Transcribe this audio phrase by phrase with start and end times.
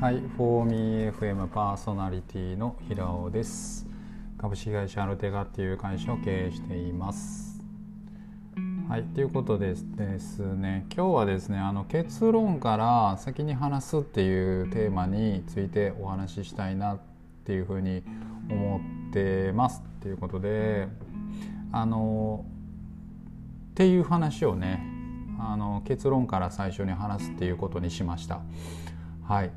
[0.00, 3.86] はい、フォーミー FM パーソナリティの平尾です。
[4.38, 7.62] 株式会社アルテガっていう会社を経営しています。
[8.88, 17.00] はい、ということですですね、今日はですね、あの結論から先に話すっていうテーマについてお話ししたいなっ
[17.44, 18.02] ていうふうに
[18.48, 20.88] 思ってますっていうことで、
[21.72, 22.46] あの
[23.72, 24.82] っていう話をね、
[25.38, 28.40] あの結論から最初に話すっていうことにしました。
[29.24, 29.50] はい。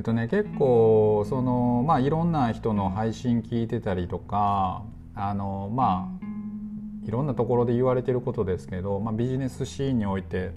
[0.00, 4.82] えっとね結構そのまあいろんな人の配信聞いてたりとか
[5.14, 10.52] あのまあいろんなところで言われてることですけど、まあ、ビジネスシーンにおいて、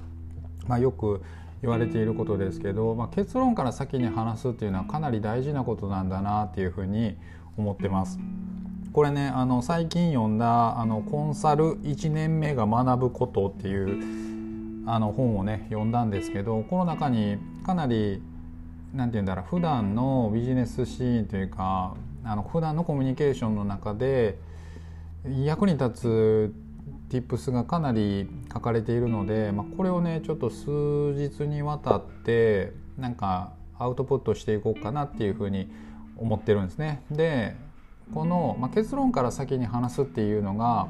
[0.65, 1.21] まあ、よく
[1.61, 7.17] 言われていることですけど、まあ、結論から先に話すっていうのはかなり大事なことなんだなっていうふうに
[7.57, 8.19] 思ってます。
[8.93, 18.21] これねあの最近読んだあの「コンサル1年目が学ぶこと」っていうあの本をね読んだんですけどこの中にかなり
[18.93, 24.37] 何て言うんだろう普段のビジネスシーンというかあの普段のコミュニケーションの中で
[25.43, 26.53] 役に立つ
[27.09, 35.71] tips がかなり書かれているので、まあ、これをねちょっと数日にわたってなんかアウトプットしていこうかなっていうふうに
[36.17, 37.01] 思ってるんですね。
[37.11, 37.55] で
[38.13, 40.87] この、まあ、結論から先に話すっていうのが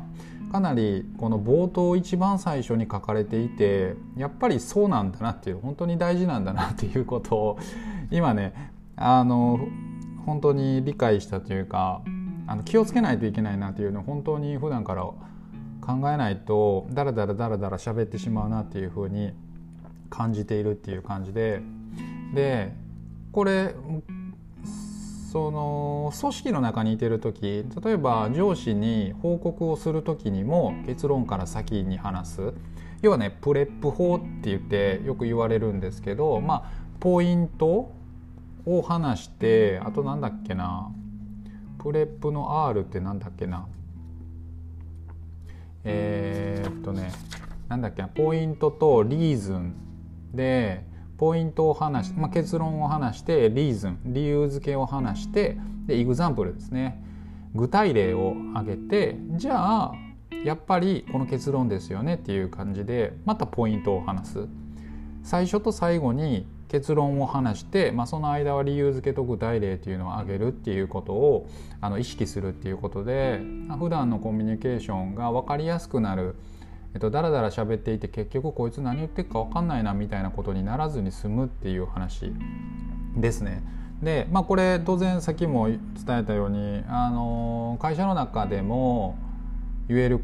[0.53, 7.59] かなりこの冒頭一番最初に書かれていてやっぱりそうなんだなっていう本当に大事なんだなっていうことを
[8.11, 9.59] 今ねあの
[10.27, 12.03] 本当に理解したというか
[12.45, 15.15] あの気をつけないといけないなっていうのを本当に普段から考
[16.11, 19.33] えないとダラダラダラダラ喋ってしまうなっていうふうに
[20.11, 21.63] 感じているっていう感じで。
[22.35, 22.73] で
[23.31, 23.73] これ
[25.33, 32.53] その組織の中にいてる時例えば上司に報告をする時にも結論から先に話す。
[33.01, 37.91] 要はねプレップ法って言ってよく言われるんですけどまあポイント
[38.67, 40.91] を話してあとなんだっけな
[41.79, 43.65] PREP の R ってなんだっけな。
[45.83, 47.11] えー、っとね
[47.69, 49.73] なんだっけなポイントと reason
[50.31, 50.85] で
[51.17, 57.01] ポイントを話し、まあ、結論を話して reason 理由付けを話してで example ですね。
[57.55, 59.93] 具体例を挙げてじゃあ
[60.43, 64.47] やっぱりこの結論ですよねっていう感じでまたポイントを話す。
[65.23, 71.47] 最初と最後に結論を話して、まあ、その間は理由付けと具体例っていうのを挙げるっていうことを
[71.79, 73.39] あの意識するっていうことで
[73.77, 76.35] 普段のコミュニケーションが分かりやすくなる、
[76.93, 82.31] えっと、だらだら喋っていて結局こいつ何言ってるか分かんないなみたいなことにならずに済むっていう話
[83.15, 83.63] ですね。
[84.01, 89.17] で、まあ、これ当然さっきも伝えたようにあの会社の中でも
[89.87, 90.21] 言える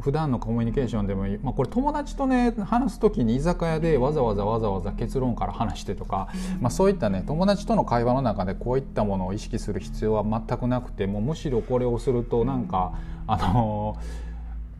[0.00, 6.28] 普段のコミュニケーションでもいい、まあ、これ友達とね話す時に居酒屋でわざわざわざわざ結論から話してとか、
[6.60, 12.98] まあ、そういったね友達との会話の中でこういったものを意識する必要は全くなくてもうむしろこれをするとなんか
[13.28, 13.96] あの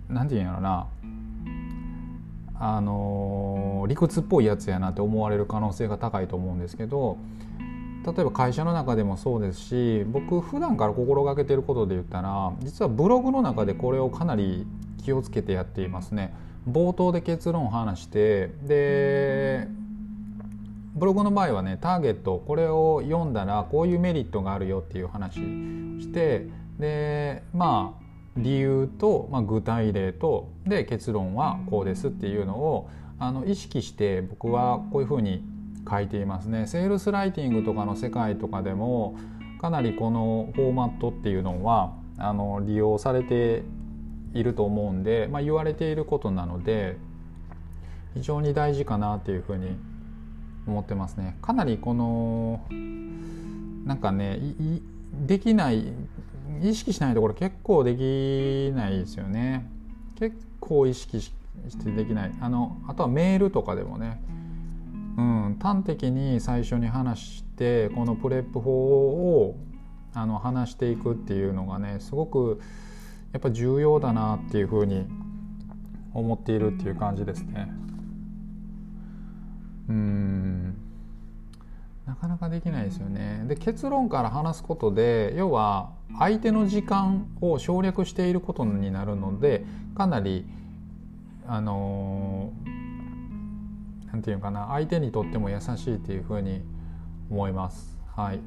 [0.09, 0.89] 何て言うんやろな
[2.59, 7.19] あの理屈っぽいやつやなって思われる可能性が高いと思うんですけど
[8.07, 14.67] 例えば会社の中でもそうですし僕普段から心がけてることで言ったら実はブログの中でこれをかなり
[15.03, 16.33] 気をつけてやっていますね。
[16.69, 19.69] 冒頭で結論を話してで
[20.95, 26.49] ブログの場合はねターゲットこれを読んだらこういうメリットがあるよっていう話して
[26.79, 28.04] でまあ
[28.37, 35.45] 理由と、まあ、具体例とで結論はこうですっていうのをあの意識して僕はこういうふうに
[35.89, 36.67] 書いていますね。
[36.67, 39.17] セールスライティングとかの世界とかでも
[39.61, 43.63] かなりこのフォーマットっていうのはあの利用されて
[44.33, 46.97] いると思うんで、まあ、言われていることなので
[48.15, 49.77] 非常に大事かなっていうふうに
[50.67, 51.37] 思ってますね。
[51.43, 52.65] かなりこの
[53.85, 54.41] なんかね
[55.27, 55.93] できない
[56.63, 59.69] 意識しないところ結構できないですよね。
[60.19, 61.33] 結構意識し
[61.83, 64.23] てできないあのあとはメールとかでもね、
[65.17, 69.57] うん、端的に最初に話してこのプレップ法を
[70.15, 72.61] あの話していくっていうのがねすごく
[73.33, 75.07] やっぱ重要だなっていうふうに
[76.13, 77.73] 思っているっていう感じですね。
[79.89, 80.75] うん
[82.07, 83.45] なかなかできないですよね。
[83.49, 89.65] で結論から話すことで要は相手の時間を省略していることになるので
[89.97, 90.47] かなり
[91.47, 92.53] あの
[94.13, 96.63] なんていうかな相手にとっても優しいっていうふうに
[97.31, 97.99] 思います。
[98.15, 98.41] はい。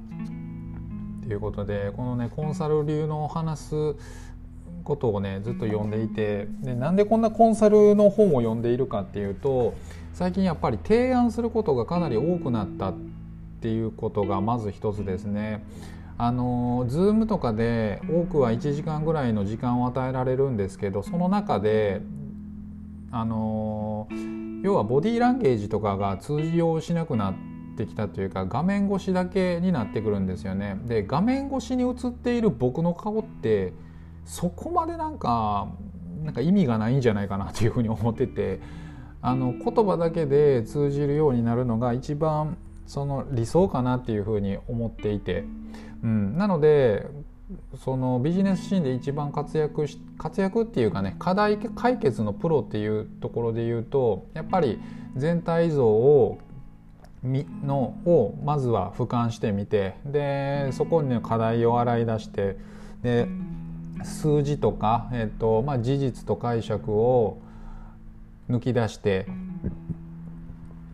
[1.27, 3.95] ということでこのねコンサル流の話す
[4.85, 9.73] ことをねずっと読んでいてでなんでこんなコンサルの本を読んでいるかっていうと
[10.13, 12.95] 最近やっぱり提案することがかなり多くなったっ
[13.61, 15.63] ていうことがまず一つですね。
[16.17, 22.01] あの Zoom とかで多くは1時間ぐらいの時間を与えられるんですけどその中で
[23.11, 24.07] あの
[24.63, 27.35] 要はボディーランゲージとかが通用しなくなっ
[27.77, 30.79] てきたというか画面越しだけになってくるんですよね。
[30.85, 33.73] で画面越しに映っている僕の顔って
[34.25, 35.69] そこまでなんか
[36.23, 38.59] なんか意味がないんじゃないかなというふうに思ってて
[39.21, 45.43] あの言葉だけで通じるようになるのが一番その理想かなっていうふうに思っていて、
[46.07, 47.05] うん、なので
[47.83, 54.79] そのビジネスシーンで一番活躍し活躍っていうかね課題解決のプロっていうところで言うとやっぱり
[55.17, 56.39] 全体像を
[57.23, 62.57] のをまずは俯瞰してみてでそこに、ね、課題を洗い出して
[63.01, 63.27] で
[64.03, 67.39] 数字とか、えーとまあ、事実と解釈を
[68.49, 69.25] 抜き出して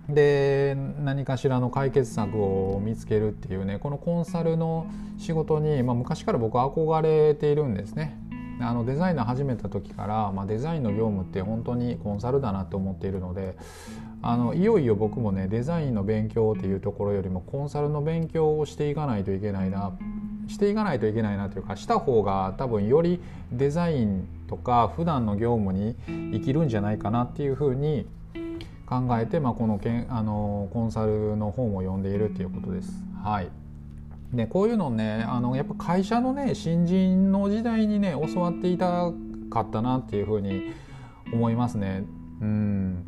[0.10, 8.20] で何かしらの解決策を見つけるっていうねこのコンサルの仕事に、まあ、昔から僕は憧れているんですね。
[8.62, 13.58] あのデザイナー始めた時から、まあ、デザインの業務って本当にコンサルだなと思っているので
[14.22, 19.92] あのいよいよ僕もねデザインの勉強っていうところよりもコンサルの勉強をしていかないといけないな
[20.48, 23.20] していかないといけないなというかした方が多分より
[23.52, 25.96] デザインとか普段の業務に
[26.32, 28.06] 生きるんじゃないかなっていうふうに
[28.86, 32.92] 考えて、まあ、このけんあのコンサルの本を読んでいるっていうことです。
[33.24, 33.50] はい
[34.34, 39.12] でこういうのねあのやっぱ会社のね新人の時代にね教わっていた
[39.52, 40.74] かったなっていうふうに
[41.32, 42.04] 思いますね。
[42.42, 43.06] うん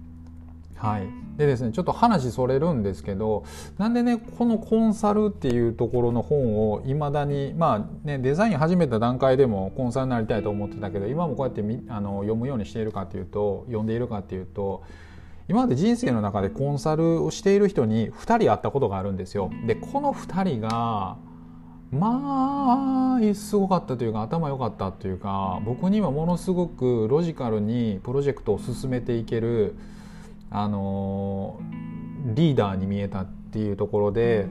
[0.76, 1.08] はい
[1.38, 3.44] でですねちょっと話それるんですけど
[3.78, 14.84] なんでねこのコンサルっていうところの本をいまだにまあねデザイン始めた段階でもコンサルになりたいと思ってたけど今もこうやってあの読むようにしているかっていうと読んでいるかっていうと
[15.48, 19.52] 今まで人生の中でコンサルをしている人に2人会ったことがあるんですよ。
[19.68, 21.18] でこの2人が
[21.92, 29.76] まあすごかったというか頭良かったというか僕にはものすごくロジカルにプロジェクトを進めていける
[30.50, 31.60] あの
[32.34, 34.48] リーダーに見えたっていうところで、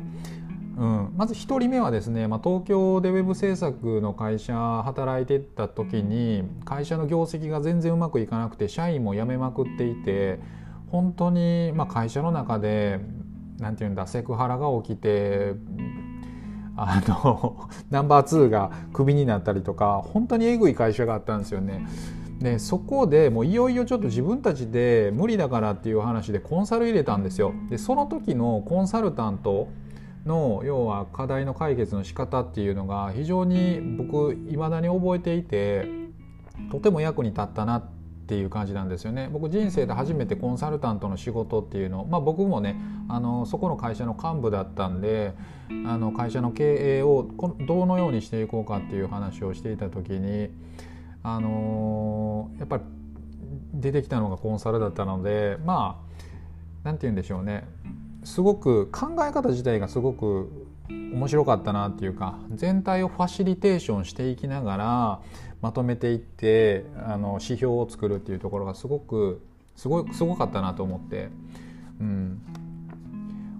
[0.79, 10.39] うん、まず1人目はですね、まあ、東京でウェブ制作の会社働いてた時に会社の業績が全然うまくいかなくて社員も辞めまくっていて。
[10.95, 13.01] 本当に、まあ、会社の中で
[13.59, 15.55] 何て言うんだセクハラが起きて
[16.77, 21.85] あの ナンバー2がクビになったりとか本当にえぐい会社があったんですよね。
[22.39, 27.53] でそこでもういよいよちょっと自分たちで無理だからっていう話でコンサル入れたんですよ。
[27.71, 29.67] でその時のコンサルタント
[30.25, 35.89] の要は課題の解決の仕方っていうのが非常に僕いまだに覚えていて
[36.71, 37.83] とても役に立ったな
[38.25, 39.29] っていう感じなんですよね。
[39.31, 42.75] 僕人生で初めてコンサルタントの仕事っていうのまあ僕もね
[43.07, 45.35] あのそこの会社の幹部だったんで
[45.87, 47.29] あの会社の経営を
[47.67, 50.49] どのようにしていこうかっていう話をしていた時に
[51.23, 52.83] あのやっぱり
[53.75, 56.15] 出てきたのがコンサルだったのでまあ
[56.83, 57.69] 何て言うんでしょうね。
[58.25, 65.21] すごく考え方自体がすごく面白かったなっていうか全体をファシリテーションしていきながら
[65.63, 69.41] まとめていってあの指標を作るっていうところがすごく
[69.77, 71.31] すごすごかったなと思って、
[72.01, 72.41] うん、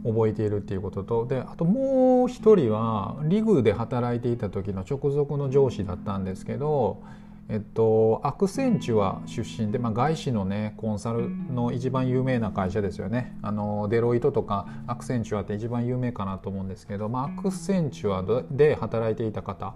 [0.05, 7.03] 覚えているっていうこととであともう一人はリグで働いていた時の直属の上司だったんですけど
[7.49, 19.75] えっと、アクセンチュア出身で、まあ、外資のねコンサルの一番有名な会社ですよねあのデロイトとかアクセンチュアって一番有名かなと思うんですけど、まあ、アクセンチュアで働いていた方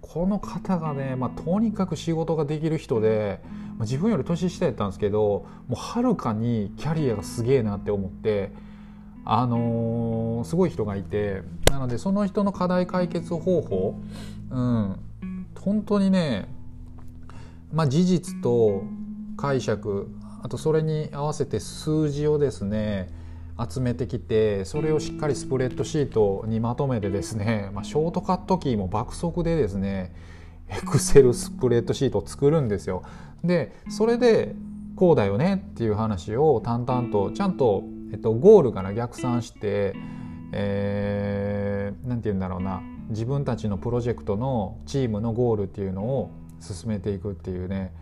[0.00, 5.18] この方がね、まあ、とにかく仕事ができる人で、まあ、自分より年下やったんですけど
[5.66, 8.52] もうはるかにキャリアがすげえなって思って。
[9.30, 14.00] あのー、すごい人がいてなのでその人の課題解決方法、
[14.50, 14.98] うん、
[15.60, 16.48] 本当にね、
[17.72, 18.82] まあ、事実と
[19.36, 20.10] 解釈
[20.42, 23.10] あとそれに合わせて数字をですね
[23.58, 30.12] 集めてきてそれをしっかりスプレッドシートにまとめてですね、 まあ、ショートカットキーも爆速でですね
[30.68, 33.02] エクセルスプレッドシートを作るんですよ。
[33.42, 34.54] でそれで
[34.96, 47.92] こうだよねっていう話を淡々とちゃんと、えっと、ゴールから逆算して何、えー、て言うんだろうな自分たちのプロジェクトのチームのゴールっていうのを進めていくっていうね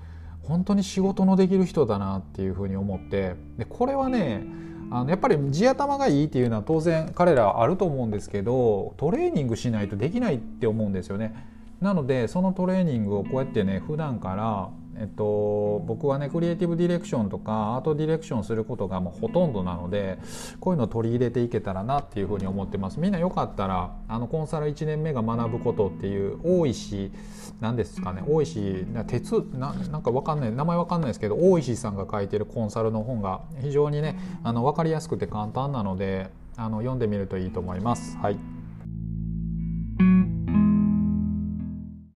[0.42, 4.44] 本当に仕事のできる人だなっていうふうに思ってでこれはね
[4.90, 11.34] あのやっぱり地頭がいいっていうのは当然彼らあると思うんですけどトレーニングしないとできないって思うんですよね。
[11.80, 20.18] なのでそのトレーニングをこうやってね普段からえっと、僕はねクリエイティブディレクションとかアートディレクションすることがもうほとんどなので
[20.58, 22.98] こういうのを取り入れていけたらなっていうふうに思ってます。
[22.98, 27.12] みんなよかったらあのコンサル1年目が学ぶことっていう大石
[27.60, 28.22] 何ですかね。
[28.26, 38.16] 大石鉄ななんかわかんない名前わかんないですけど大石さんが書いてるコンサルの本が非常にねあの分かりやすくて簡単なのであの読んでみるといいと思います。
[38.16, 38.65] はい。